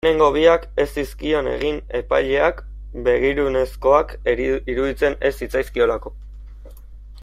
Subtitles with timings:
[0.05, 2.63] Lehenengo biak ez zizkion egin epaileak,
[3.09, 6.15] begirunezkoak iruditzen ez zitzaizkiolako.